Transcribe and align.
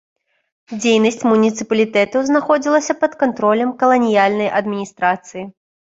Дзейнасць 0.81 1.21
муніцыпалітэтаў 1.31 2.25
знаходзілася 2.29 2.95
пад 3.03 3.11
кантролем 3.21 3.69
каланіяльнай 3.85 4.49
адміністрацыі. 4.61 5.43